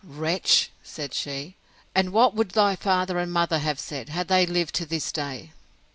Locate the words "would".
2.33-2.49